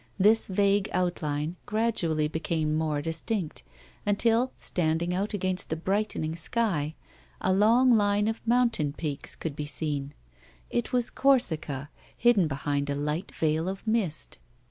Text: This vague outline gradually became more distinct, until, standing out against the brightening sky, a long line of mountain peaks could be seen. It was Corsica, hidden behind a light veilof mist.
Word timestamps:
This 0.17 0.47
vague 0.47 0.89
outline 0.93 1.57
gradually 1.67 2.27
became 2.27 2.73
more 2.75 3.03
distinct, 3.03 3.61
until, 4.03 4.51
standing 4.57 5.13
out 5.13 5.35
against 5.35 5.69
the 5.69 5.75
brightening 5.75 6.35
sky, 6.35 6.95
a 7.39 7.53
long 7.53 7.91
line 7.91 8.27
of 8.27 8.41
mountain 8.47 8.93
peaks 8.93 9.35
could 9.35 9.55
be 9.55 9.67
seen. 9.67 10.15
It 10.71 10.91
was 10.91 11.11
Corsica, 11.11 11.91
hidden 12.17 12.47
behind 12.47 12.89
a 12.89 12.95
light 12.95 13.27
veilof 13.27 13.85
mist. 13.85 14.39